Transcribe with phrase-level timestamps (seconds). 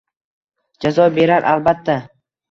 [0.85, 1.99] Jazo berar albatta.